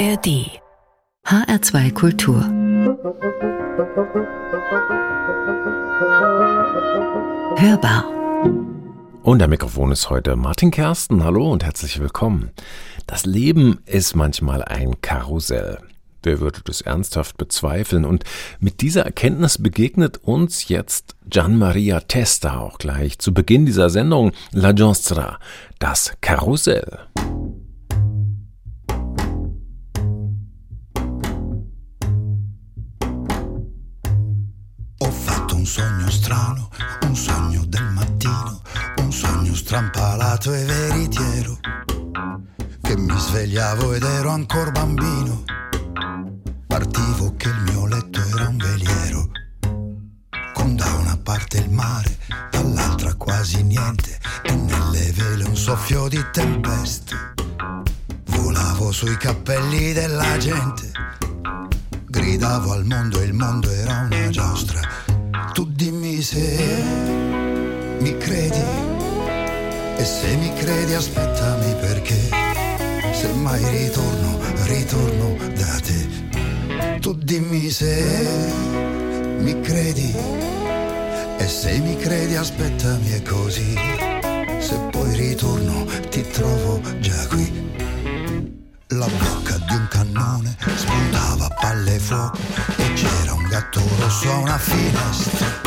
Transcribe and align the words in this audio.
ARD 0.00 0.48
HR2 1.26 1.92
Kultur 1.92 2.40
Hörbar 7.58 8.06
und 9.22 9.42
am 9.42 9.50
Mikrofon 9.50 9.92
ist 9.92 10.08
heute 10.08 10.36
Martin 10.36 10.70
Kersten. 10.70 11.22
Hallo 11.22 11.52
und 11.52 11.64
herzlich 11.64 12.00
willkommen. 12.00 12.50
Das 13.06 13.26
Leben 13.26 13.80
ist 13.84 14.16
manchmal 14.16 14.64
ein 14.64 15.02
Karussell. 15.02 15.76
Wer 16.22 16.40
würde 16.40 16.60
das 16.64 16.80
ernsthaft 16.80 17.36
bezweifeln? 17.36 18.06
Und 18.06 18.24
mit 18.58 18.80
dieser 18.80 19.04
Erkenntnis 19.04 19.58
begegnet 19.58 20.16
uns 20.24 20.68
jetzt 20.68 21.14
Gian 21.28 21.58
Maria 21.58 22.00
Testa 22.00 22.58
auch 22.58 22.78
gleich 22.78 23.18
zu 23.18 23.34
Beginn 23.34 23.66
dieser 23.66 23.90
Sendung 23.90 24.32
La 24.52 24.72
Giostra, 24.72 25.38
das 25.78 26.14
Karussell. 26.22 27.00
Un 35.60 35.66
sogno 35.66 36.10
strano, 36.10 36.70
un 37.02 37.14
sogno 37.14 37.62
del 37.66 37.84
mattino, 37.92 38.62
un 38.96 39.12
sogno 39.12 39.54
strampalato 39.54 40.54
e 40.54 40.64
veritiero, 40.64 41.58
che 42.80 42.96
mi 42.96 43.18
svegliavo 43.18 43.92
ed 43.92 44.02
ero 44.02 44.30
ancora 44.30 44.70
bambino, 44.70 45.44
partivo 46.66 47.34
che 47.36 47.48
il 47.48 47.60
mio 47.66 47.84
letto 47.84 48.22
era 48.24 48.48
un 48.48 48.56
veliero, 48.56 49.30
con 50.54 50.76
da 50.76 50.90
una 50.94 51.18
parte 51.22 51.58
il 51.58 51.70
mare, 51.70 52.16
dall'altra 52.50 53.12
quasi 53.16 53.62
niente, 53.62 54.18
e 54.42 54.54
nelle 54.54 55.12
vele 55.12 55.44
un 55.44 55.56
soffio 55.56 56.08
di 56.08 56.24
tempeste, 56.32 57.34
volavo 58.28 58.92
sui 58.92 59.18
cappelli 59.18 59.92
della 59.92 60.38
gente. 60.38 60.90
Gridavo 62.06 62.72
al 62.72 62.86
mondo 62.86 63.20
e 63.20 63.24
il 63.24 63.34
mondo 63.34 63.70
era 63.70 64.08
una 64.10 64.28
giostra. 64.30 65.09
Tu 65.52 65.64
dimmi 65.64 66.22
se 66.22 66.56
mi 68.00 68.16
credi. 68.18 68.62
E 69.96 70.04
se 70.04 70.36
mi 70.36 70.52
credi 70.54 70.94
aspettami 70.94 71.74
perché 71.80 72.18
se 73.12 73.32
mai 73.34 73.62
ritorno, 73.68 74.38
ritorno 74.66 75.36
da 75.54 75.80
te. 75.82 76.98
Tu 77.00 77.14
dimmi 77.14 77.68
se 77.70 77.92
mi 79.38 79.60
credi. 79.60 80.14
E 81.38 81.46
se 81.46 81.78
mi 81.78 81.96
credi 81.96 82.36
aspettami 82.36 83.10
è 83.10 83.22
così. 83.22 83.74
Se 84.60 84.78
poi 84.90 85.14
ritorno 85.16 85.84
ti 86.10 86.22
trovo 86.30 86.80
già 87.00 87.26
qui. 87.26 87.68
La 88.88 89.06
bocca 89.06 89.56
di 89.68 89.74
un 89.74 89.86
cannone 89.88 90.56
spuntava 90.74 91.48
palle 91.60 91.94
e 91.94 91.98
fuoco 91.98 92.38
e 92.76 92.92
c'era 92.94 93.29
gatto 93.50 93.82
rosso 93.98 94.30
a 94.30 94.36
una 94.36 94.58
finestra. 94.58 95.60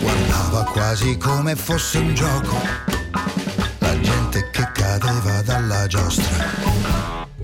Guardava 0.00 0.64
quasi 0.64 1.18
come 1.18 1.54
fosse 1.54 1.98
un 1.98 2.14
gioco. 2.14 2.58
La 3.80 4.00
gente 4.00 4.48
che 4.50 4.66
cadeva 4.72 5.42
dalla 5.42 5.86
giostra. 5.88 6.44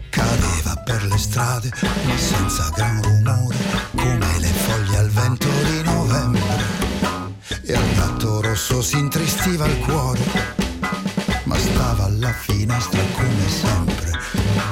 Cadeva 0.09 0.83
per 0.87 1.05
le 1.05 1.19
strade 1.19 1.71
ma 1.83 2.17
senza 2.17 2.71
gran 2.75 3.03
rumore 3.03 3.57
come 3.95 4.39
le 4.39 4.49
foglie 4.49 4.97
al 4.97 5.11
vento 5.11 5.49
di 5.49 5.83
novembre. 5.83 6.43
E 7.65 7.75
al 7.75 7.95
gatto 7.95 8.41
rosso 8.41 8.81
si 8.81 8.99
intristiva 8.99 9.67
il 9.67 9.79
cuore 9.81 10.21
ma 11.45 11.59
stava 11.59 12.05
alla 12.05 12.33
finestra 12.33 13.03
come 13.15 13.49
sempre. 13.51 14.19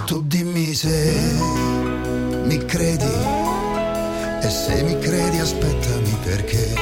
Tu 0.07 0.23
dimmi 0.23 0.73
se 0.75 1.39
mi 2.45 2.65
credi 2.65 3.40
se 4.71 4.83
mi 4.85 4.97
credi 5.01 5.39
aspettami 5.39 6.17
perché 6.23 6.75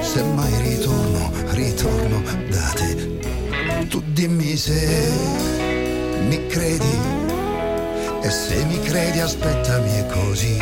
se 0.00 0.22
mai 0.22 0.54
ritorno, 0.62 1.30
ritorno 1.50 2.22
da 2.48 2.72
te. 2.74 3.86
Tu 3.88 4.00
dimmi 4.06 4.56
se 4.56 5.10
mi 6.28 6.46
credi 6.46 6.96
e 8.22 8.30
se 8.30 8.64
mi 8.66 8.80
credi 8.82 9.18
aspettami 9.18 9.90
è 9.90 10.06
così. 10.06 10.56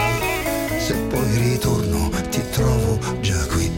Se 0.78 0.94
poi 0.94 1.36
ritorno 1.36 2.10
ti 2.30 2.41
trovo 2.50 2.98
già 3.20 3.44
qui. 3.53 3.70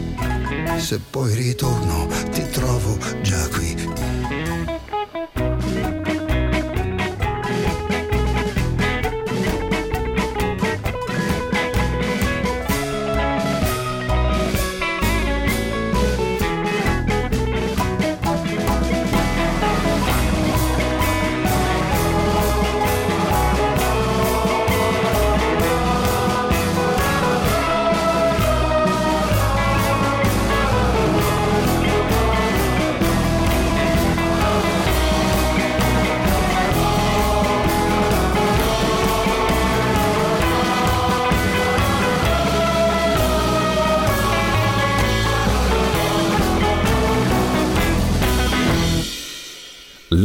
Se 0.77 0.99
poi 0.99 1.33
ritorno 1.33 2.07
ti 2.31 2.49
trovo 2.49 2.97
già 3.21 3.47
qui. 3.49 4.08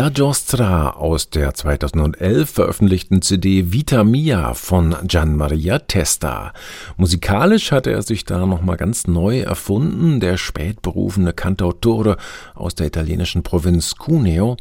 La 0.04 0.10
Giostra 0.10 0.90
aus 0.90 1.30
der 1.30 1.54
2011 1.54 2.50
veröffentlichten 2.50 3.22
CD 3.22 3.72
Vita 3.72 4.04
Mia 4.04 4.52
von 4.52 4.94
Gian 5.06 5.34
Maria 5.34 5.78
Testa. 5.78 6.52
Musikalisch 6.98 7.72
hatte 7.72 7.90
er 7.90 8.02
sich 8.02 8.26
da 8.26 8.44
nochmal 8.44 8.76
ganz 8.76 9.06
neu 9.06 9.40
erfunden, 9.40 10.20
der 10.20 10.36
spätberufene 10.36 11.32
Cantautore 11.32 12.18
aus 12.54 12.74
der 12.74 12.88
italienischen 12.88 13.42
Provinz 13.42 13.94
Cuneo. 13.94 14.58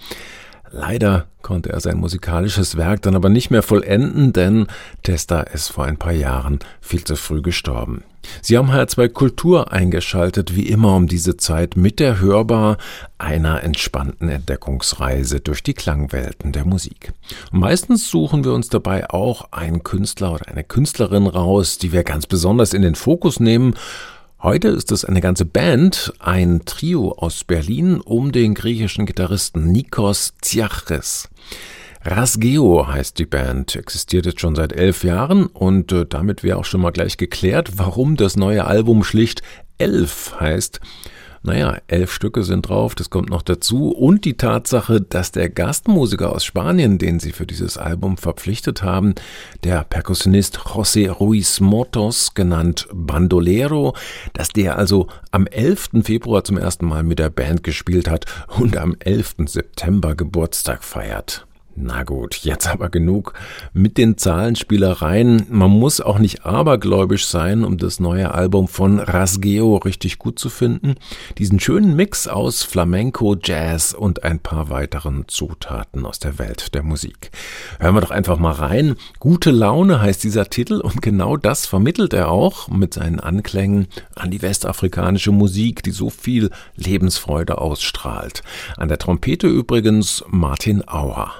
Leider 0.76 1.28
konnte 1.44 1.72
er 1.72 1.80
sein 1.80 1.98
musikalisches 1.98 2.78
Werk 2.78 3.04
dann 3.04 3.16
aber 3.16 3.30
nicht 3.30 3.52
mehr 3.52 3.62
vollenden, 3.62 4.34
denn 4.34 4.66
Testa 5.04 5.42
ist 5.42 5.68
vor 5.68 5.86
ein 5.86 5.98
paar 5.98 6.14
Jahren 6.14 6.58
viel 6.82 7.04
zu 7.04 7.16
früh 7.16 7.44
gestorben. 7.44 8.04
Sie 8.42 8.58
haben 8.58 8.72
HR2 8.72 9.10
Kultur 9.10 9.72
eingeschaltet, 9.72 10.56
wie 10.56 10.68
immer 10.68 10.96
um 10.96 11.06
diese 11.08 11.38
Zeit 11.38 11.78
mit 11.78 12.00
der 12.00 12.20
Hörbar 12.20 12.78
einer 13.20 13.62
entspannten 13.62 14.30
Entdeckungsreise 14.30 15.42
durch 15.42 15.62
die 15.62 15.76
Klangwelten 15.76 16.54
der 16.54 16.66
Musik. 16.66 17.14
Und 17.52 17.60
meistens 17.60 18.10
suchen 18.10 18.44
wir 18.44 18.54
uns 18.54 18.70
dabei 18.70 19.12
auch 19.12 19.52
einen 19.52 19.84
Künstler 19.84 20.34
oder 20.34 20.48
eine 20.48 20.64
Künstlerin 20.64 21.28
raus, 21.28 21.78
die 21.78 21.92
wir 21.92 22.04
ganz 22.04 22.26
besonders 22.26 22.74
in 22.74 22.82
den 22.82 22.96
Fokus 22.96 23.40
nehmen 23.40 23.76
Heute 24.44 24.68
ist 24.68 24.92
es 24.92 25.06
eine 25.06 25.22
ganze 25.22 25.46
Band, 25.46 26.12
ein 26.20 26.64
Trio 26.66 27.14
aus 27.14 27.46
Berlin 27.46 28.02
um 28.02 28.34
den 28.34 28.56
griechischen 28.56 29.06
Gitarristen 29.06 29.72
Nikos 29.72 30.34
Tsiachris. 30.42 31.30
Rasgeo 32.04 32.86
heißt 32.86 33.18
die 33.20 33.26
Band, 33.26 33.78
existiert 33.78 34.26
jetzt 34.26 34.42
schon 34.42 34.56
seit 34.56 34.74
elf 34.74 35.06
Jahren 35.06 35.46
und 35.46 35.94
äh, 35.94 36.06
damit 36.06 36.44
wäre 36.44 36.58
auch 36.58 36.66
schon 36.66 36.82
mal 36.82 36.92
gleich 36.92 37.16
geklärt, 37.16 37.78
warum 37.78 38.18
das 38.18 38.36
neue 38.36 38.66
Album 38.66 39.06
schlicht 39.06 39.44
Elf 39.78 40.36
heißt. 40.38 40.82
Naja, 41.46 41.78
elf 41.88 42.14
Stücke 42.14 42.44
sind 42.44 42.70
drauf, 42.70 42.96
das 42.96 43.10
kommt 43.10 43.30
noch 43.30 43.42
dazu. 43.42 43.90
Und 43.90 44.24
die 44.24 44.38
Tatsache, 44.38 45.02
dass 45.02 45.34
der 45.34 45.50
Gastmusiker 45.50 46.32
aus 46.32 46.46
Spanien, 46.46 46.98
den 46.98 47.20
sie 47.20 47.34
für 47.34 47.46
dieses 47.46 47.78
Album 47.78 48.16
verpflichtet 48.16 48.82
haben, 48.82 49.14
der 49.66 49.84
Perkussionist 49.84 50.60
José 50.60 51.10
Ruiz 51.10 51.60
Motos, 51.60 52.34
genannt 52.34 52.88
Bandolero, 52.94 53.94
dass 54.32 54.50
der 54.50 54.78
also 54.78 55.08
am 55.32 55.46
11. 55.46 55.90
Februar 56.04 56.46
zum 56.46 56.58
ersten 56.58 56.86
Mal 56.86 57.04
mit 57.04 57.20
der 57.20 57.30
Band 57.30 57.62
gespielt 57.62 58.10
hat 58.10 58.26
und 58.58 58.78
am 58.78 58.96
11. 59.00 59.36
September 59.48 60.16
Geburtstag 60.16 60.82
feiert. 60.82 61.46
Na 61.76 62.04
gut, 62.04 62.36
jetzt 62.44 62.68
aber 62.68 62.90
genug 62.90 63.34
mit 63.74 63.98
den 63.98 64.16
Zahlenspielereien. 64.16 65.48
Man 65.50 65.72
muss 65.72 66.02
auch 66.02 66.20
nicht 66.20 66.46
abergläubisch 66.46 67.26
sein, 67.26 67.64
um 67.64 67.80
das 67.80 68.00
neue 68.00 68.32
Album 68.32 68.68
von 68.68 69.00
Rasgeo 69.00 69.78
richtig 69.78 70.20
gut 70.20 70.38
zu 70.38 70.50
finden. 70.50 70.96
Diesen 71.40 71.60
schönen 71.60 71.96
Mix 71.96 72.28
aus 72.28 72.62
Flamenco, 72.62 73.36
Jazz 73.42 73.94
und 73.94 74.24
ein 74.24 74.38
paar 74.40 74.70
weiteren 74.70 75.26
Zutaten 75.28 76.06
aus 76.06 76.20
der 76.20 76.38
Welt 76.38 76.76
der 76.76 76.84
Musik. 76.84 77.32
Hören 77.80 77.96
wir 77.96 78.02
doch 78.02 78.12
einfach 78.12 78.38
mal 78.38 78.52
rein. 78.52 78.96
Gute 79.18 79.50
Laune 79.50 80.00
heißt 80.00 80.24
dieser 80.24 80.52
Titel 80.52 80.80
und 80.80 81.02
genau 81.02 81.38
das 81.38 81.66
vermittelt 81.66 82.14
er 82.14 82.30
auch 82.30 82.68
mit 82.68 82.94
seinen 82.94 83.20
Anklängen 83.20 83.88
an 84.14 84.30
die 84.30 84.44
westafrikanische 84.44 85.32
Musik, 85.32 85.82
die 85.82 85.92
so 85.92 86.12
viel 86.12 86.52
Lebensfreude 86.76 87.58
ausstrahlt. 87.58 88.44
An 88.78 88.90
der 88.90 89.00
Trompete 89.00 89.48
übrigens 89.48 90.24
Martin 90.28 90.88
Auer. 90.88 91.34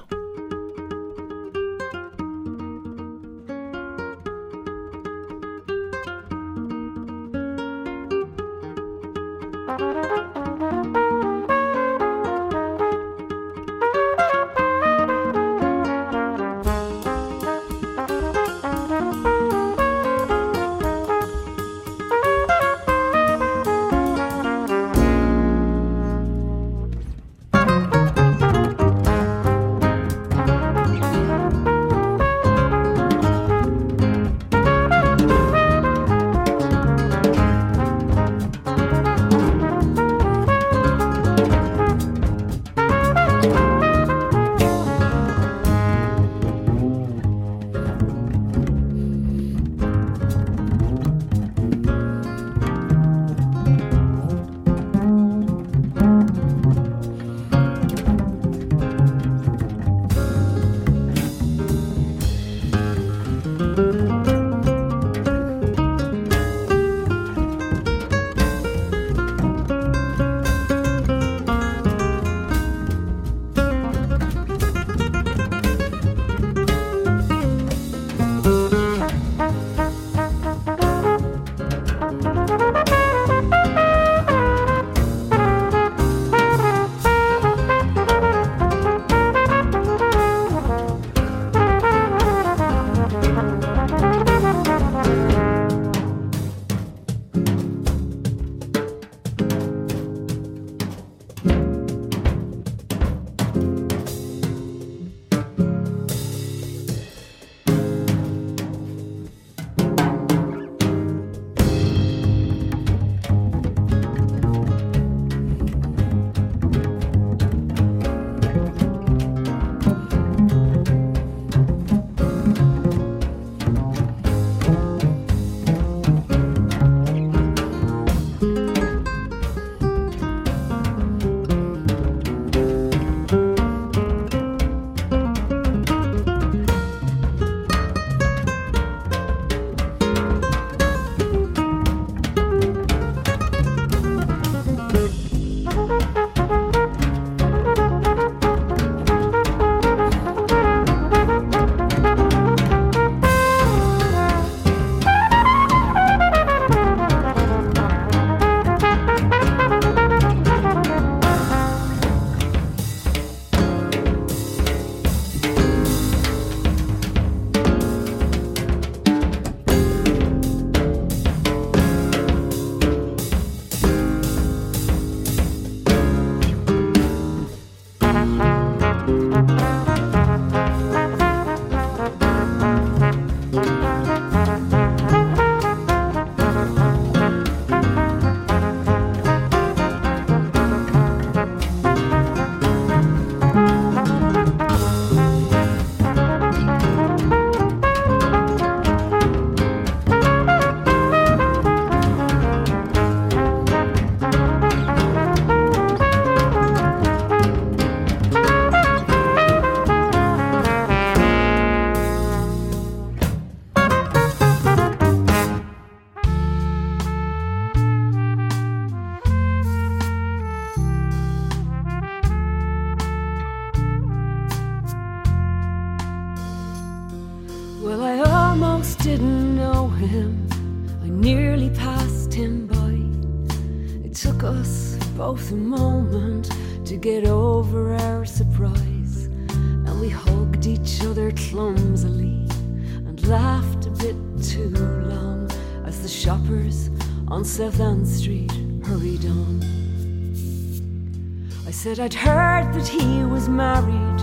Said 251.84 252.00
I'd 252.00 252.14
heard 252.14 252.74
that 252.76 252.88
he 252.88 253.26
was 253.26 253.50
married 253.50 254.22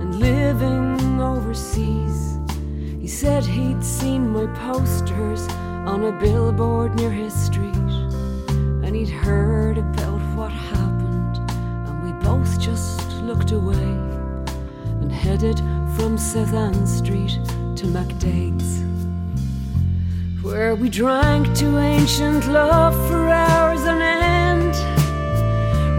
and 0.00 0.16
living 0.16 1.20
overseas. 1.20 2.40
He 3.00 3.06
said 3.06 3.44
he'd 3.44 3.84
seen 3.84 4.28
my 4.30 4.46
posters 4.66 5.46
on 5.86 6.02
a 6.02 6.10
billboard 6.18 6.96
near 6.96 7.12
his 7.12 7.32
street, 7.32 7.92
and 8.82 8.96
he'd 8.96 9.10
heard 9.10 9.78
about 9.78 10.18
what 10.34 10.50
happened, 10.50 11.36
and 11.86 12.02
we 12.04 12.10
both 12.24 12.60
just 12.60 13.08
looked 13.22 13.52
away 13.52 13.92
and 15.02 15.12
headed 15.12 15.58
from 15.94 16.18
South 16.18 16.52
Ann 16.52 16.84
Street 16.84 17.38
to 17.76 17.86
MacDaig's 17.86 18.82
where 20.42 20.74
we 20.74 20.88
drank 20.88 21.54
to 21.54 21.78
ancient 21.78 22.48
love 22.48 22.94
for 23.08 23.28
hours 23.28 23.82
on 23.82 24.02
end, 24.02 24.51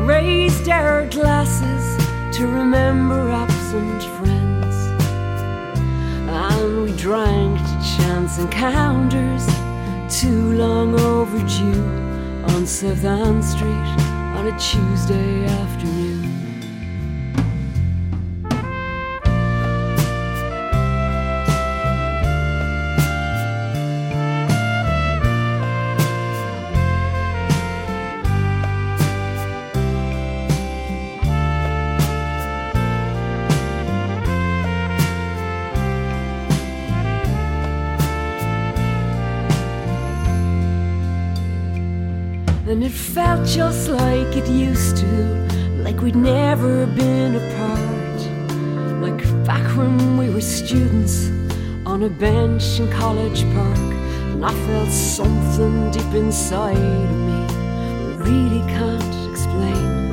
raised 0.06 0.68
our 0.68 1.06
glasses 1.08 1.98
to 2.36 2.46
remember 2.46 3.30
absent 3.30 4.04
friends, 4.18 4.76
and 6.30 6.84
we 6.84 6.92
drank 6.98 7.58
to 7.60 7.98
chance 7.98 8.38
encounters 8.38 9.46
too 10.10 10.54
long 10.54 11.00
overdue 11.00 11.84
on 12.54 12.68
South 12.68 13.06
Ann 13.06 13.42
Street 13.42 13.94
on 14.38 14.48
a 14.48 14.60
Tuesday 14.60 15.46
afternoon. 15.46 16.03
And 42.84 42.92
it 42.92 42.98
felt 42.98 43.48
just 43.48 43.88
like 43.88 44.36
it 44.36 44.46
used 44.50 44.98
to, 44.98 45.06
like 45.86 46.02
we'd 46.02 46.18
never 46.18 46.86
been 46.86 47.34
apart. 47.34 48.20
Like 49.02 49.24
back 49.46 49.66
when 49.78 50.18
we 50.18 50.30
were 50.30 50.42
students 50.42 51.30
on 51.86 52.04
a 52.04 52.10
bench 52.10 52.82
in 52.82 52.92
College 52.92 53.46
Park. 53.54 53.78
And 54.34 54.46
I 54.46 54.52
felt 54.68 54.90
something 54.90 55.92
deep 55.92 56.14
inside 56.14 56.76
of 56.76 57.16
me, 57.30 57.46
I 57.56 58.18
really 58.18 58.60
can't 58.68 59.32
explain. 59.32 60.12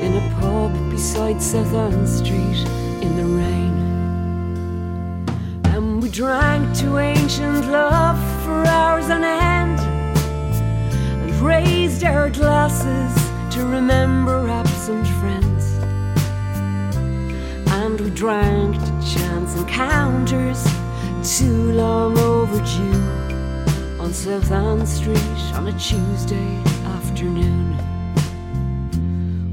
In 0.00 0.16
a 0.16 0.40
pub 0.40 0.72
beside 0.88 1.42
South 1.42 1.74
Ann 1.74 2.06
Street 2.06 2.66
in 3.04 3.14
the 3.14 3.26
rain. 3.26 3.76
And 5.74 6.02
we 6.02 6.08
drank 6.08 6.74
to 6.78 6.96
ancient 6.96 7.66
love 7.66 8.18
for 8.42 8.64
hours 8.64 9.10
on 9.10 9.22
end 9.22 9.89
raised 11.40 12.04
our 12.04 12.28
glasses 12.28 13.14
to 13.54 13.64
remember 13.64 14.46
absent 14.48 15.06
friends. 15.20 15.64
And 17.72 17.98
we 17.98 18.10
drank 18.10 18.76
to 18.76 18.92
chance 19.14 19.56
encounters 19.56 20.62
too 21.38 21.72
long 21.72 22.18
overdue 22.18 22.92
on 23.98 24.12
South 24.12 24.52
Ann 24.52 24.86
Street 24.86 25.16
on 25.54 25.68
a 25.68 25.72
Tuesday 25.78 26.62
afternoon. 26.84 27.78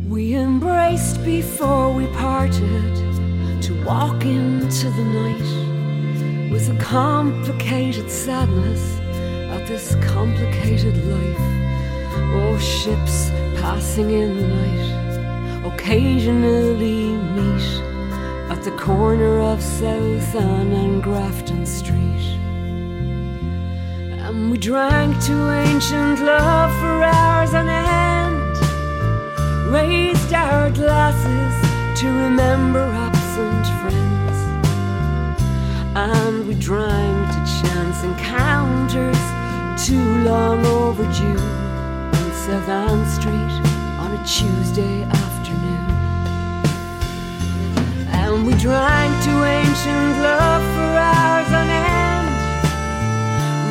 We 0.09 0.35
embraced 0.35 1.23
before 1.23 1.93
we 1.93 2.07
parted 2.07 3.61
to 3.61 3.83
walk 3.85 4.25
into 4.25 4.89
the 4.89 5.05
night 5.05 6.51
with 6.51 6.69
a 6.69 6.77
complicated 6.83 8.11
sadness 8.11 8.99
at 9.51 9.65
this 9.67 9.95
complicated 10.01 10.97
life. 11.05 11.66
Oh, 12.39 12.57
ships 12.59 13.31
passing 13.59 14.11
in 14.11 14.37
the 14.37 14.47
night 14.47 15.65
occasionally 15.65 17.17
meet 17.35 17.67
at 18.51 18.61
the 18.63 18.71
corner 18.77 19.39
of 19.39 19.59
South 19.61 20.35
Ann 20.35 20.71
and 20.71 21.01
Grafton 21.01 21.65
Street. 21.65 22.25
And 24.23 24.51
we 24.51 24.57
drank 24.59 25.19
to 25.25 25.51
ancient 25.65 26.19
love 26.19 26.71
for 26.79 27.01
hours 27.01 27.55
on 27.55 27.67
end, 27.67 28.57
raised 29.73 30.31
our 30.31 30.69
glasses 30.69 31.53
to 31.99 32.07
remember 32.07 32.83
absent 33.07 33.65
friends. 33.81 34.37
And 35.95 36.47
we 36.47 36.53
drank 36.53 37.29
to 37.35 37.41
chance 37.59 38.03
encounters 38.03 39.23
too 39.87 40.23
long 40.23 40.63
overdue 40.65 41.56
on 42.47 42.53
South 42.53 42.69
Ann 42.69 43.05
Street 43.05 43.61
on 43.99 44.11
a 44.13 44.23
Tuesday 44.25 45.03
afternoon. 45.03 45.89
And 48.09 48.45
we 48.45 48.53
drank 48.53 49.23
to 49.25 49.43
ancient 49.43 50.21
love 50.21 50.63
for 50.75 50.97
hours 50.97 51.51
on 51.53 51.67
end, 51.69 52.29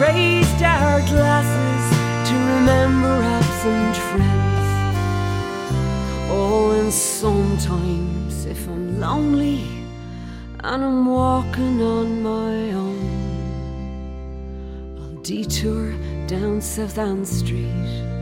raised 0.00 0.62
our 0.62 1.00
glasses 1.02 1.90
to 2.28 2.35
remember 2.35 3.23
absent 3.23 3.97
friends. 4.12 4.68
Oh, 6.30 6.73
and 6.78 6.92
sometimes 6.92 8.45
if 8.47 8.68
I'm 8.68 9.00
lonely 9.00 9.64
and 10.64 10.85
I'm 10.85 11.06
walking 11.06 11.80
on 11.83 12.23
my 12.23 12.73
own, 12.73 13.09
I'll 15.00 15.23
detour 15.23 15.95
down 16.26 16.61
South 16.61 16.99
Ann 16.99 17.25
Street, 17.25 18.15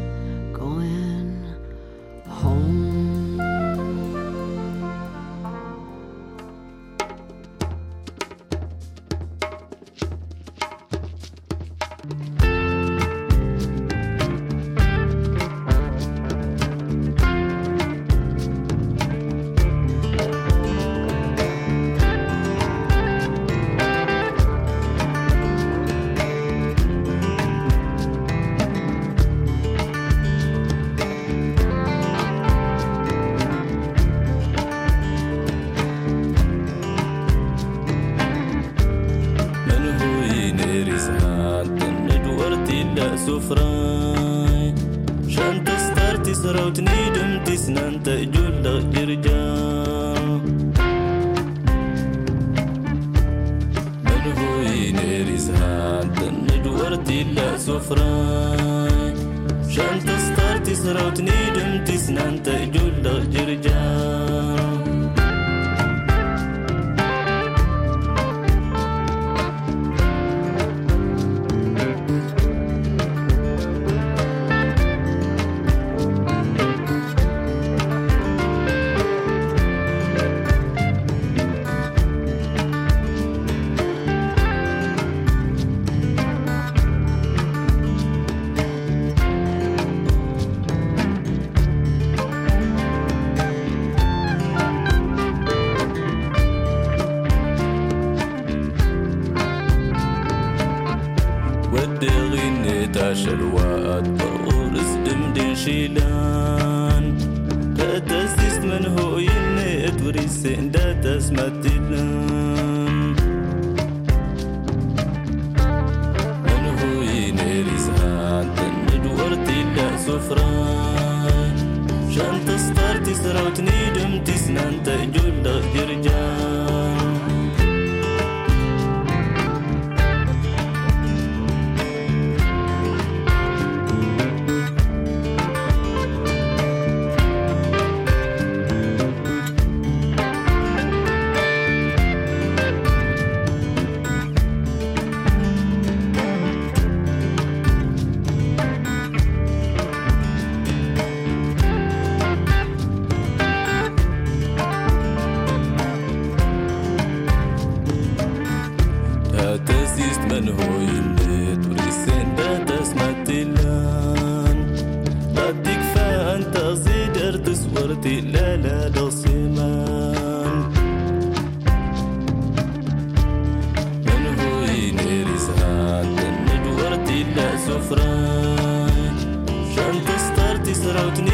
grote 180.94 181.33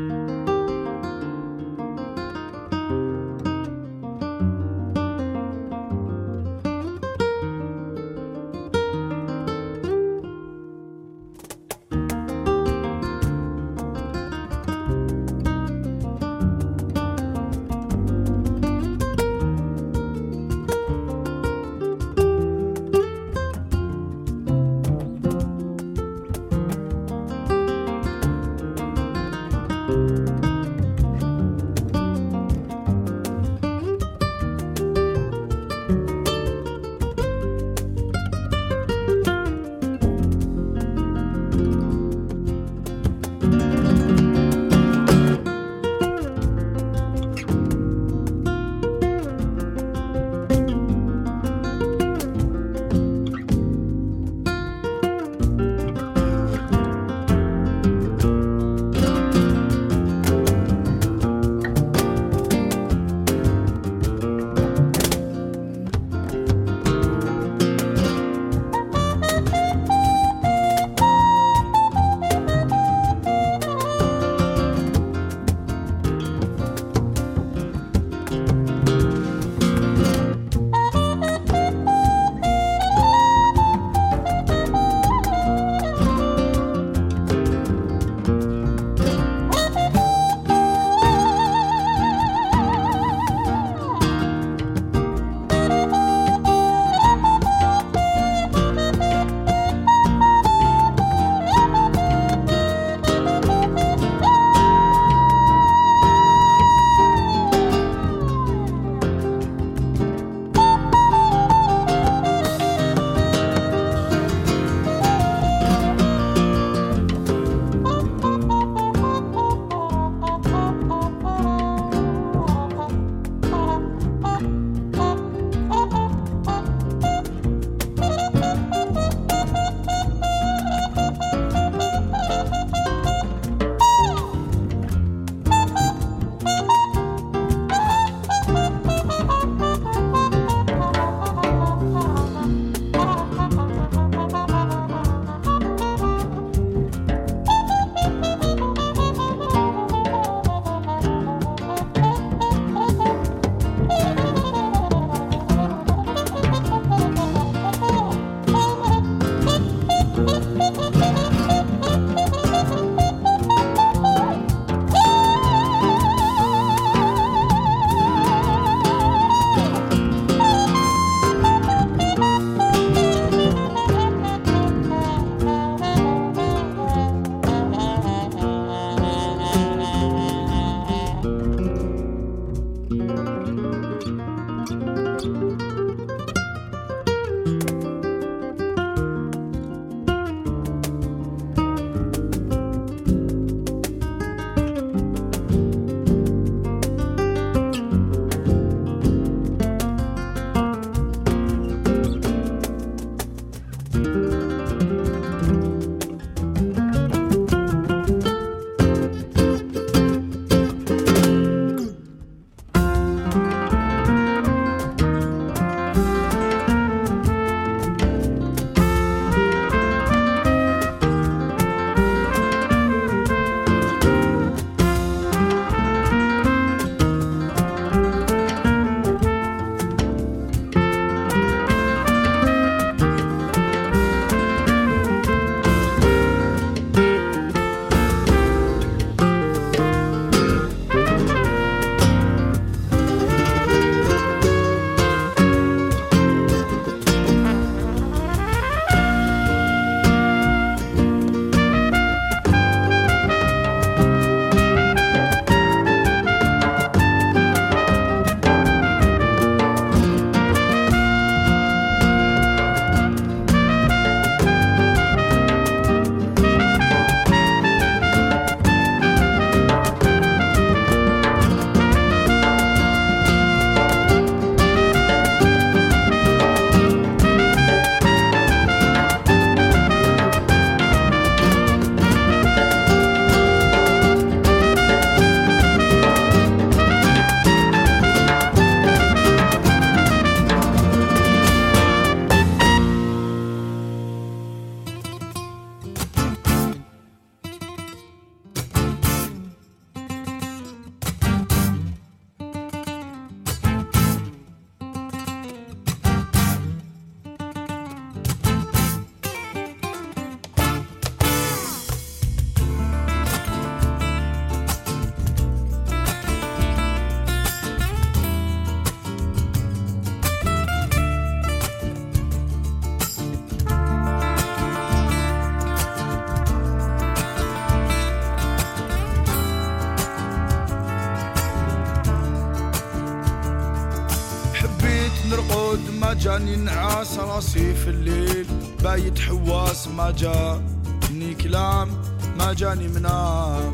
جاني 336.41 336.55
نعاس 336.55 337.19
راسي 337.19 337.73
في 337.73 337.89
الليل. 337.89 338.47
بايت 338.83 339.19
حواس 339.19 339.87
ما 339.87 340.11
جاني 340.11 341.33
كلام 341.43 341.89
ما 342.37 342.53
جاني 342.53 342.87
منام. 342.87 343.71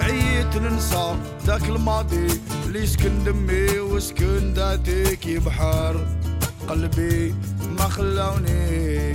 عييت 0.00 0.56
ننسى 0.56 1.16
ذاك 1.46 1.62
الماضي 1.62 2.40
اللي 2.66 2.86
سكن 2.86 3.24
دمي 3.24 3.78
وسكن 3.78 4.54
ذاتي 4.54 5.16
كي 5.16 5.38
بحر 5.38 6.06
قلبي 6.68 7.34
ما 7.78 7.88
خلاوني 7.88 9.14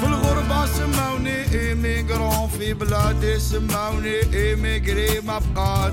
في 0.00 0.06
الغربة 0.06 0.66
سماوني 0.66 1.52
ايميغرون 1.54 2.48
في 2.58 2.74
بلادي 2.74 3.38
سماوني 3.38 4.34
ايميغري 4.34 5.20
ما 5.20 5.40
بقات 5.54 5.92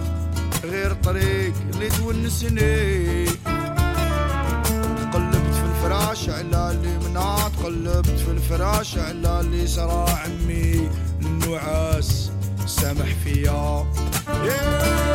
غير 0.63 0.93
طريق 0.93 1.53
اللي 1.73 1.89
تونسني 1.89 3.25
على 6.29 6.71
اليمنى 6.71 7.35
تقلبت 7.59 8.19
في 8.19 8.31
الفراش 8.31 8.97
على 8.97 9.39
اليسرى 9.39 10.05
عمي 10.09 10.89
النعاس 11.21 12.31
سامح 12.65 13.15
فيا 13.23 13.85
yeah. 14.27 15.08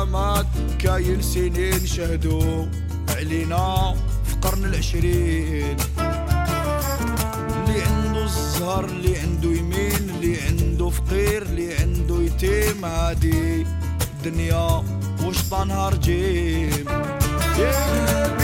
كاين 0.00 0.08
يا 0.08 0.12
مات 0.12 0.46
كاين 0.78 1.22
سنين 1.22 1.86
شهدوا 1.86 2.66
علينا 3.08 3.94
في 4.24 4.34
قرن 4.42 4.64
العشرين. 4.64 5.76
اللي 7.50 7.82
عنده 7.82 8.24
الزهر 8.24 8.84
اللي 8.84 9.18
عنده 9.18 9.48
يمين 9.48 10.10
اللي 10.10 10.40
عنده 10.40 10.88
فقير 10.90 11.42
اللي 11.42 11.74
عنده 11.74 12.22
يتيم 12.22 12.84
هادي 12.84 13.66
الدنيا 14.16 14.82
وشطانها 15.24 15.88
رجيم. 15.88 16.84
يا 17.58 18.39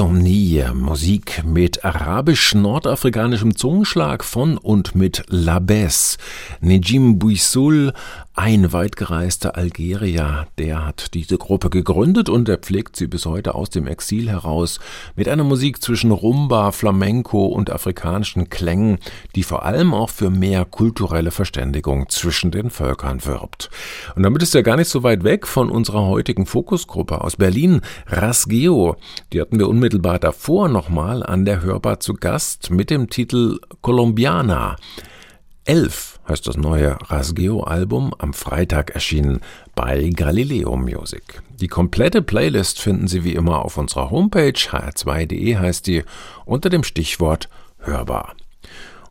Musik 0.00 1.44
mit 1.44 1.84
arabisch-nordafrikanischem 1.84 3.54
Zungenschlag 3.54 4.24
von 4.24 4.56
und 4.56 4.94
mit 4.94 5.24
Labes. 5.28 6.16
Nejim 6.62 7.18
Buisul 7.18 7.92
ein 8.32 8.72
weitgereister 8.72 9.56
Algerier, 9.56 10.46
der 10.56 10.86
hat 10.86 11.12
diese 11.12 11.36
Gruppe 11.36 11.68
gegründet 11.68 12.30
und 12.30 12.48
er 12.48 12.56
pflegt 12.56 12.96
sie 12.96 13.06
bis 13.06 13.26
heute 13.26 13.54
aus 13.54 13.68
dem 13.68 13.86
Exil 13.86 14.30
heraus 14.30 14.80
mit 15.14 15.28
einer 15.28 15.44
Musik 15.44 15.82
zwischen 15.82 16.10
Rumba, 16.10 16.72
Flamenco 16.72 17.44
und 17.44 17.70
afrikanischen 17.70 18.48
Klängen, 18.48 18.98
die 19.34 19.42
vor 19.42 19.66
allem 19.66 19.92
auch 19.92 20.08
für 20.08 20.30
mehr 20.30 20.64
kulturelle 20.64 21.32
Verständigung 21.32 22.08
zwischen 22.08 22.50
den 22.50 22.70
Völkern 22.70 23.26
wirbt. 23.26 23.68
Und 24.16 24.22
damit 24.22 24.42
ist 24.42 24.54
er 24.54 24.62
gar 24.62 24.76
nicht 24.76 24.88
so 24.88 25.02
weit 25.02 25.22
weg 25.22 25.46
von 25.46 25.68
unserer 25.68 26.06
heutigen 26.06 26.46
Fokusgruppe 26.46 27.20
aus 27.20 27.36
Berlin, 27.36 27.82
Rasgeo. 28.06 28.96
Die 29.34 29.40
hatten 29.42 29.58
wir 29.58 29.68
unmittelbar 29.68 29.89
davor 29.98 30.68
nochmal 30.68 31.22
an 31.24 31.44
der 31.44 31.62
Hörbar 31.62 32.00
zu 32.00 32.14
Gast 32.14 32.70
mit 32.70 32.90
dem 32.90 33.10
Titel 33.10 33.58
Colombiana. 33.80 34.76
Elf 35.64 36.20
heißt 36.28 36.46
das 36.46 36.56
neue 36.56 36.96
Rasgeo-Album, 37.10 38.14
am 38.18 38.32
Freitag 38.32 38.90
erschienen 38.90 39.40
bei 39.74 40.10
Galileo 40.14 40.76
Music. 40.76 41.42
Die 41.60 41.68
komplette 41.68 42.22
Playlist 42.22 42.80
finden 42.80 43.08
Sie 43.08 43.24
wie 43.24 43.34
immer 43.34 43.64
auf 43.64 43.76
unserer 43.76 44.10
Homepage 44.10 44.52
hr2.de 44.52 45.56
heißt 45.56 45.86
die 45.86 46.04
unter 46.44 46.70
dem 46.70 46.84
Stichwort 46.84 47.48
hörbar. 47.78 48.34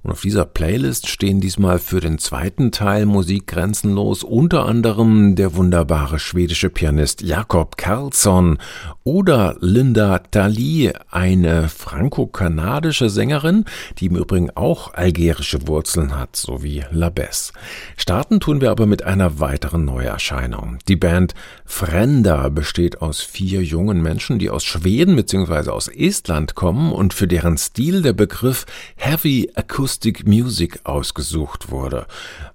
Und 0.01 0.11
auf 0.11 0.21
dieser 0.21 0.45
Playlist 0.45 1.09
stehen 1.09 1.41
diesmal 1.41 1.77
für 1.77 1.99
den 1.99 2.19
zweiten 2.19 2.71
Teil 2.71 3.05
Musik 3.05 3.47
grenzenlos 3.47 4.23
unter 4.23 4.65
anderem 4.65 5.35
der 5.35 5.55
wunderbare 5.55 6.19
schwedische 6.19 6.69
Pianist 6.69 7.21
Jakob 7.21 7.75
Karlsson 7.75 8.59
oder 9.03 9.57
Linda 9.59 10.19
Thalie, 10.19 10.93
eine 11.11 11.67
franco-kanadische 11.67 13.09
Sängerin, 13.09 13.65
die 13.97 14.05
im 14.05 14.15
Übrigen 14.15 14.51
auch 14.51 14.93
algerische 14.93 15.67
Wurzeln 15.67 16.17
hat, 16.17 16.37
sowie 16.37 16.85
Labes. 16.91 17.51
Starten 17.97 18.39
tun 18.39 18.61
wir 18.61 18.71
aber 18.71 18.85
mit 18.85 19.03
einer 19.03 19.41
weiteren 19.41 19.83
Neuerscheinung. 19.83 20.77
Die 20.87 20.95
Band 20.95 21.33
Frenda 21.65 22.47
besteht 22.47 23.01
aus 23.01 23.19
vier 23.19 23.63
jungen 23.63 24.01
Menschen, 24.01 24.39
die 24.39 24.49
aus 24.49 24.63
Schweden 24.63 25.17
bzw. 25.17 25.71
aus 25.71 25.89
Estland 25.89 26.55
kommen 26.55 26.93
und 26.93 27.13
für 27.13 27.27
deren 27.27 27.57
Stil 27.57 28.01
der 28.01 28.13
Begriff 28.13 28.65
Heavy 28.95 29.51
Acoustic 29.55 29.88
Acoustic 29.89 30.27
Music 30.27 30.81
ausgesucht 30.83 31.71
wurde. 31.71 32.05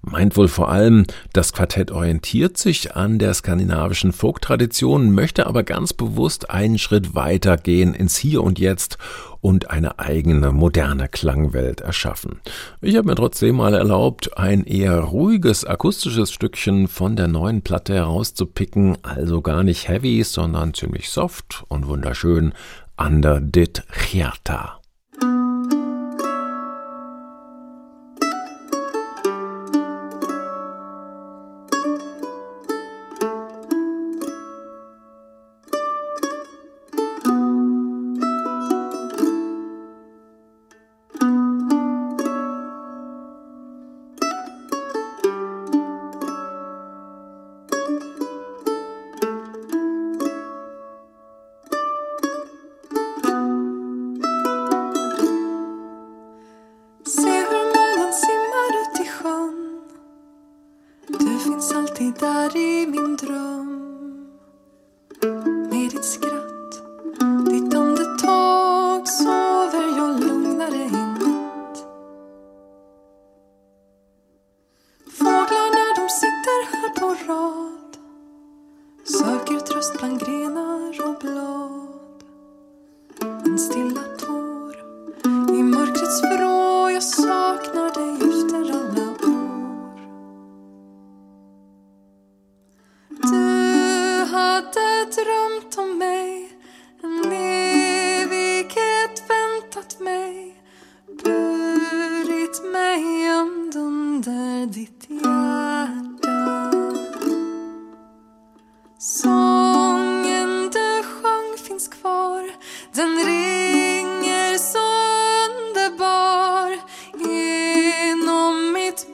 Meint 0.01 0.37
wohl 0.37 0.47
vor 0.47 0.69
allem, 0.69 1.05
das 1.33 1.51
Quartett 1.51 1.91
orientiert 1.91 2.57
sich 2.57 2.95
an 2.95 3.19
der 3.19 3.33
skandinavischen 3.33 4.13
Folk-Tradition, 4.13 5.11
möchte 5.11 5.45
aber 5.45 5.63
ganz 5.63 5.91
bewusst 5.91 6.49
einen 6.49 6.77
Schritt 6.77 7.13
weiter 7.13 7.57
gehen 7.57 7.93
ins 7.93 8.15
Hier 8.15 8.41
und 8.41 8.57
Jetzt 8.57 8.97
und 9.41 9.69
eine 9.69 9.99
eigene 9.99 10.53
moderne 10.53 11.09
Klangwelt 11.09 11.81
erschaffen. 11.81 12.39
Ich 12.79 12.95
habe 12.95 13.09
mir 13.09 13.15
trotzdem 13.15 13.57
mal 13.57 13.73
erlaubt, 13.73 14.37
ein 14.37 14.63
eher 14.63 14.97
ruhiges 14.99 15.65
akustisches 15.65 16.31
Stückchen 16.31 16.87
von 16.87 17.17
der 17.17 17.27
neuen 17.27 17.63
Platte 17.63 17.95
herauszupicken, 17.95 18.97
also 19.03 19.41
gar 19.41 19.63
nicht 19.63 19.89
heavy, 19.89 20.23
sondern 20.23 20.73
ziemlich 20.73 21.09
soft 21.09 21.65
und 21.67 21.87
wunderschön. 21.87 22.53
Under 22.97 23.41
dit 23.41 23.83
Hjerta. 24.09 24.79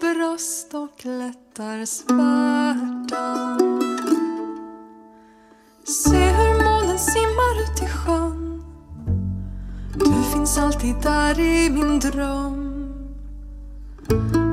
bröst 0.01 0.73
och 0.73 1.05
lättar 1.05 1.85
svärtan. 1.85 3.09
Se 5.83 6.29
hur 6.29 6.63
månen 6.63 6.99
simmar 6.99 7.63
ut 7.63 7.83
i 7.83 7.87
sjön. 7.87 8.63
Du 9.95 10.23
finns 10.33 10.57
alltid 10.57 10.95
där 11.03 11.39
i 11.39 11.69
min 11.69 11.99
dröm. 11.99 12.93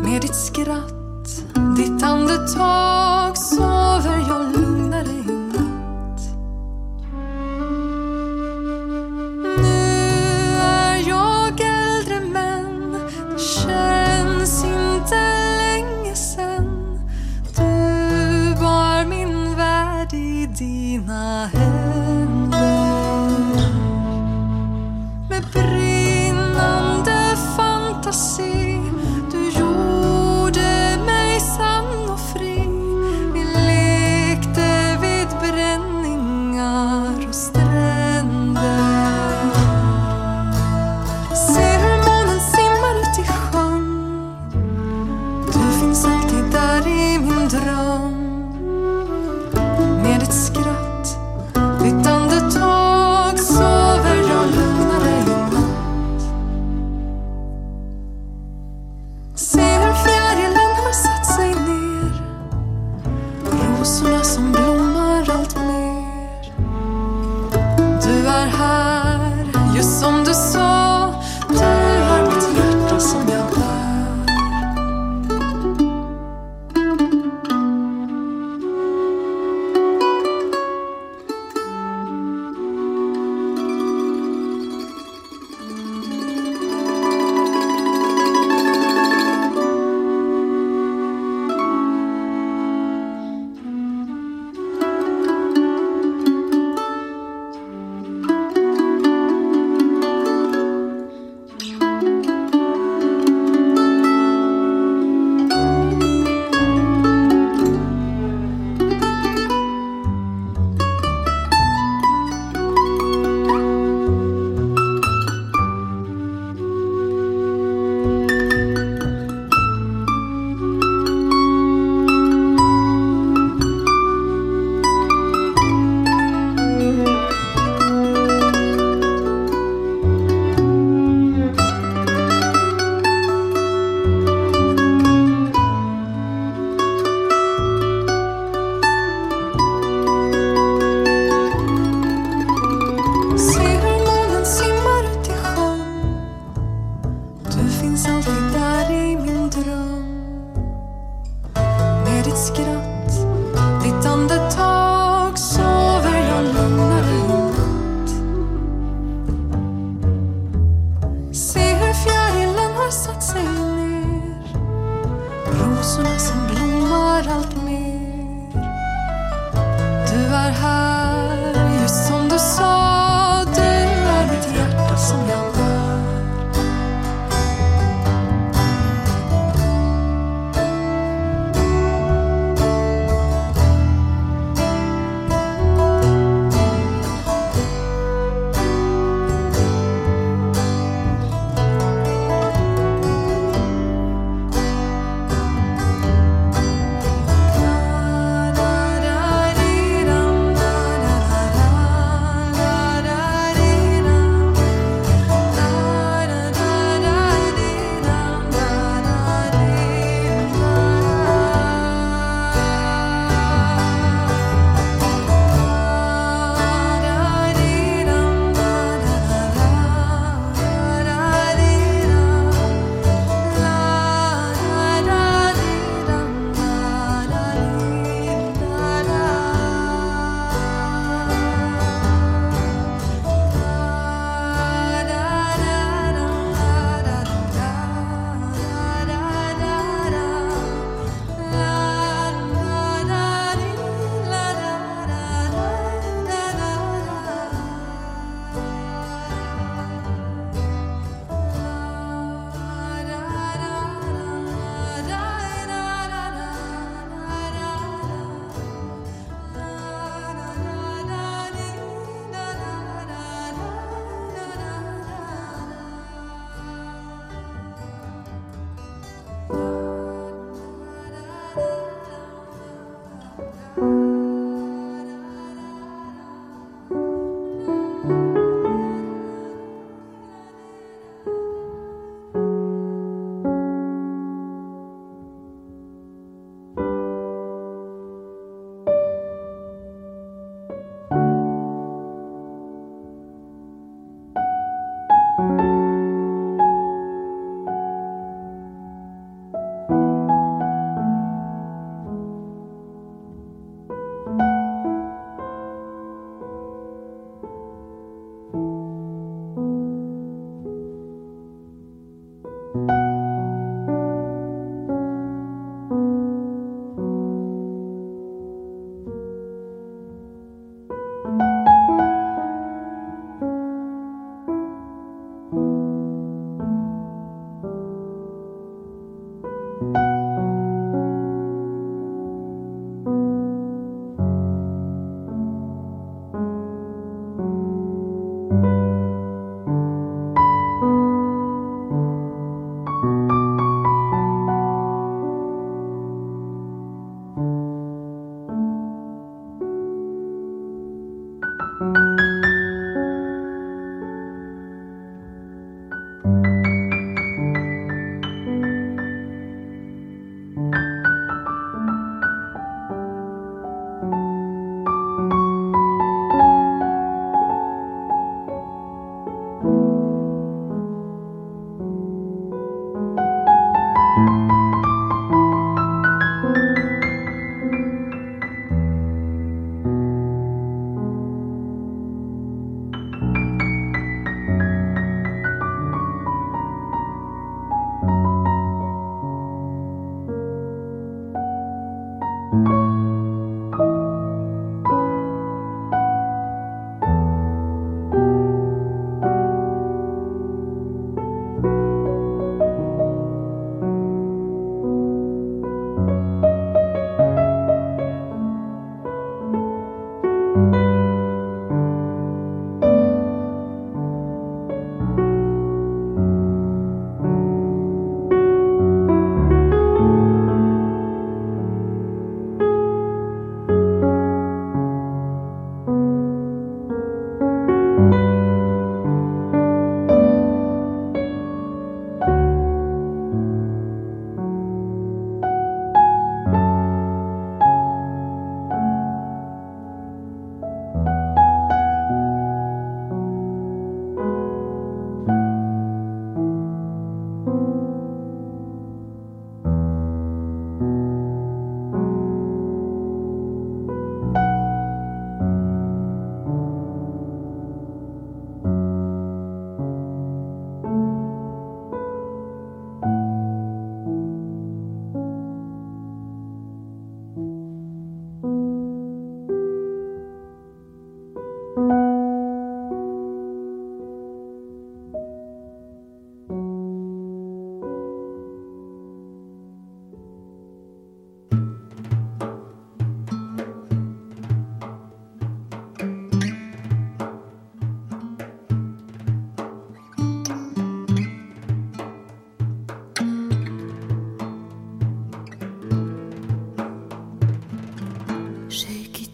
Med 0.03 0.23
ditt 0.23 0.37
skratt, 0.37 1.45
ditt 1.77 2.03
andetag 2.03 3.39
sover 3.39 4.25
jag 4.29 4.53
lugnt. 4.53 4.68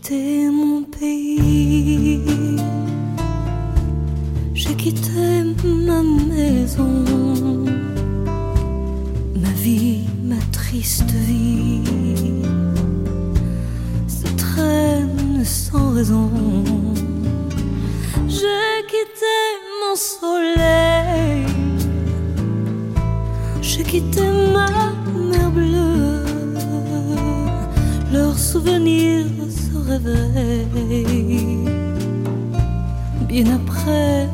quitté 0.05 0.50
mon 0.50 0.82
pays, 0.82 2.20
j'ai 4.52 4.74
quitté 4.74 5.44
ma 5.64 6.02
maison, 6.02 7.05
ma 9.34 9.48
vie, 9.62 10.02
ma 10.22 10.36
triste 10.52 11.11
vie 11.11 11.80
se 14.07 14.26
traîne 14.36 15.42
sans 15.42 15.94
raison. 15.94 16.30
J'ai 18.28 18.84
quitté 18.88 19.36
mon 19.80 19.96
soleil, 19.96 21.46
j'ai 23.62 23.82
quitté 23.84 24.22
ma 24.52 24.68
mer 25.30 25.50
bleue, 25.50 26.24
leurs 28.12 28.38
souvenirs 28.38 29.43
réveil, 29.87 31.59
bien 33.28 33.47
après 33.55 34.34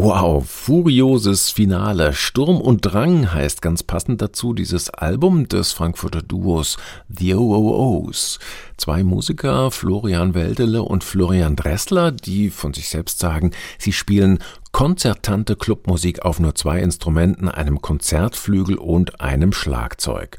Genau, 0.00 0.40
furioses 0.40 1.50
Finale. 1.50 2.14
Sturm 2.14 2.58
und 2.58 2.80
Drang 2.80 3.34
heißt 3.34 3.60
ganz 3.60 3.82
passend 3.82 4.22
dazu 4.22 4.54
dieses 4.54 4.88
Album 4.88 5.46
des 5.46 5.72
Frankfurter 5.72 6.22
Duos 6.22 6.78
The 7.10 7.34
OOOs. 7.34 8.38
Zwei 8.78 9.02
Musiker, 9.02 9.70
Florian 9.70 10.32
Weldele 10.32 10.82
und 10.82 11.04
Florian 11.04 11.54
Dressler, 11.54 12.12
die 12.12 12.48
von 12.48 12.72
sich 12.72 12.88
selbst 12.88 13.18
sagen, 13.18 13.50
sie 13.78 13.92
spielen 13.92 14.38
konzertante 14.72 15.54
Clubmusik 15.54 16.22
auf 16.22 16.40
nur 16.40 16.54
zwei 16.54 16.80
Instrumenten, 16.80 17.50
einem 17.50 17.82
Konzertflügel 17.82 18.78
und 18.78 19.20
einem 19.20 19.52
Schlagzeug. 19.52 20.38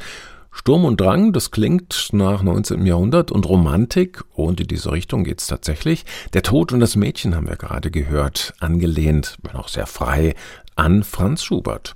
Sturm 0.53 0.83
und 0.83 0.99
Drang, 0.99 1.31
das 1.31 1.49
klingt 1.51 2.09
nach 2.11 2.43
19. 2.43 2.85
Jahrhundert 2.85 3.31
und 3.31 3.47
Romantik 3.47 4.23
und 4.33 4.59
in 4.59 4.67
diese 4.67 4.91
Richtung 4.91 5.23
geht's 5.23 5.47
tatsächlich. 5.47 6.05
Der 6.33 6.43
Tod 6.43 6.73
und 6.73 6.81
das 6.81 6.97
Mädchen 6.97 7.35
haben 7.35 7.47
wir 7.47 7.55
gerade 7.55 7.89
gehört, 7.89 8.53
angelehnt, 8.59 9.37
wenn 9.43 9.55
auch 9.55 9.69
sehr 9.69 9.87
frei, 9.87 10.35
an 10.75 11.03
Franz 11.03 11.43
Schubert. 11.43 11.95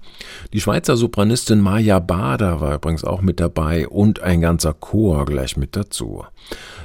Die 0.53 0.62
Schweizer 0.62 0.95
Sopranistin 0.95 1.60
Maja 1.60 1.99
Bader 1.99 2.62
war 2.62 2.76
übrigens 2.76 3.03
auch 3.03 3.22
mit 3.22 3.39
dabei 3.39 3.88
und 3.88 4.22
ein 4.22 4.41
ganzer 4.41 4.74
Chor 4.74 5.26
gleich 5.26 5.58
mit 5.58 5.76
dazu. 5.76 6.24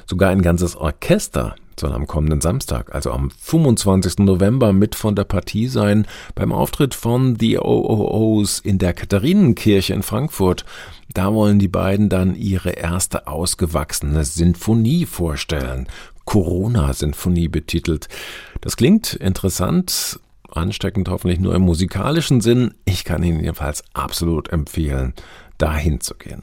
Sogar 0.07 0.31
ein 0.31 0.43
ganzes 0.43 0.77
Orchester 0.77 1.55
soll 1.79 1.93
am 1.93 2.07
kommenden 2.07 2.41
Samstag, 2.41 2.95
also 2.95 3.11
am 3.11 3.31
25. 3.31 4.19
November, 4.19 4.73
mit 4.73 4.95
von 4.95 5.17
der 5.17 5.25
Partie 5.25 5.67
sein 5.67 6.07
beim 6.35 6.53
Auftritt 6.53 6.95
von 6.95 7.37
The 7.41 7.59
OOOs 7.59 8.61
in 8.61 8.79
der 8.79 8.93
Katharinenkirche 8.93 9.95
in 9.95 10.03
Frankfurt. 10.03 10.65
Da 11.15 11.35
wollen 11.35 11.59
die 11.59 11.69
beiden 11.69 12.09
dann 12.09 12.35
ihre 12.35 12.71
erste 12.71 13.27
ausgewachsene 13.27 14.25
Sinfonie 14.25 15.07
vorstellen. 15.07 15.89
Corona-Sinfonie 16.25 17.49
betitelt. 17.49 18.09
Das 18.61 18.77
klingt 18.77 19.15
interessant, 19.15 20.21
ansteckend 20.49 21.09
hoffentlich 21.09 21.41
nur 21.41 21.55
im 21.55 21.63
musikalischen 21.63 22.41
Sinn. 22.41 22.75
Ich 22.85 23.05
kann 23.05 23.23
Ihnen 23.23 23.41
jedenfalls 23.41 23.83
absolut 23.95 24.49
empfehlen, 24.51 25.15
dahin 25.59 26.01
zu 26.01 26.15
gehen. 26.15 26.43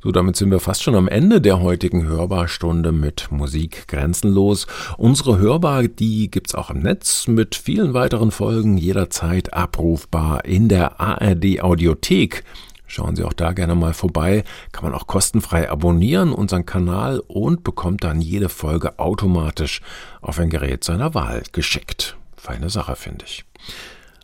So, 0.00 0.12
damit 0.12 0.36
sind 0.36 0.52
wir 0.52 0.60
fast 0.60 0.84
schon 0.84 0.94
am 0.94 1.08
Ende 1.08 1.40
der 1.40 1.60
heutigen 1.60 2.06
Hörbaarstunde 2.06 2.92
mit 2.92 3.32
Musik 3.32 3.88
grenzenlos. 3.88 4.68
Unsere 4.96 5.38
Hörbar, 5.38 5.88
die 5.88 6.30
gibt's 6.30 6.54
auch 6.54 6.70
im 6.70 6.78
Netz 6.78 7.26
mit 7.26 7.56
vielen 7.56 7.94
weiteren 7.94 8.30
Folgen 8.30 8.78
jederzeit 8.78 9.52
abrufbar 9.52 10.44
in 10.44 10.68
der 10.68 11.00
ARD 11.00 11.60
Audiothek. 11.62 12.44
Schauen 12.88 13.14
Sie 13.14 13.22
auch 13.22 13.34
da 13.34 13.52
gerne 13.52 13.74
mal 13.74 13.92
vorbei. 13.94 14.42
Kann 14.72 14.84
man 14.84 14.94
auch 14.94 15.06
kostenfrei 15.06 15.70
abonnieren, 15.70 16.32
unseren 16.32 16.66
Kanal 16.66 17.20
und 17.28 17.62
bekommt 17.62 18.02
dann 18.02 18.20
jede 18.20 18.48
Folge 18.48 18.98
automatisch 18.98 19.82
auf 20.20 20.40
ein 20.40 20.50
Gerät 20.50 20.82
seiner 20.82 21.14
Wahl 21.14 21.42
geschickt. 21.52 22.16
Feine 22.36 22.70
Sache, 22.70 22.96
finde 22.96 23.26
ich. 23.26 23.44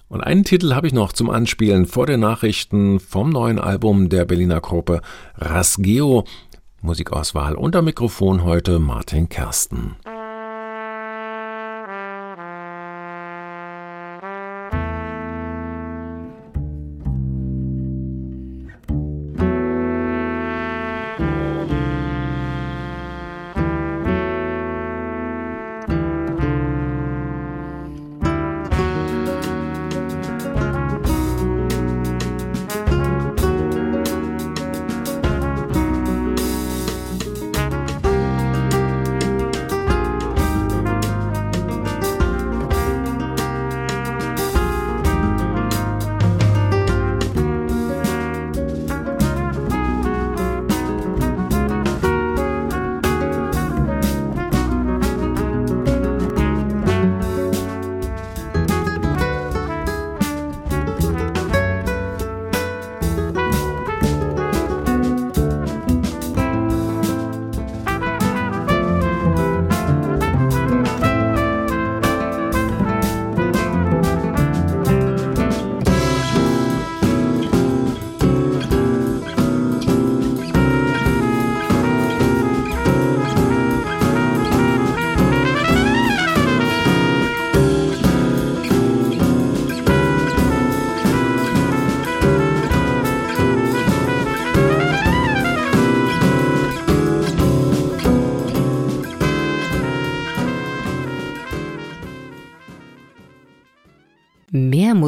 Und 0.09 0.23
einen 0.23 0.45
Titel 0.45 0.75
habe 0.75 0.87
ich 0.87 0.93
noch 0.93 1.13
zum 1.13 1.29
Anspielen 1.29 1.87
vor 1.87 2.07
den 2.07 2.21
Nachrichten 2.21 3.01
vom 3.01 3.31
neuen 3.31 3.59
Album 3.59 4.09
der 4.09 4.25
Berliner 4.25 4.61
Gruppe 4.61 5.03
Rasgeo. 5.37 6.25
Musikauswahl 6.81 7.55
unter 7.55 7.83
Mikrofon 7.83 8.45
heute 8.45 8.79
Martin 8.79 9.29
Kersten. 9.29 9.97